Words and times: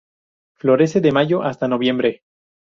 Florece 0.57 0.99
de 0.99 1.11
mayo 1.11 1.43
hasta 1.43 1.67
noviembre. 1.67 2.23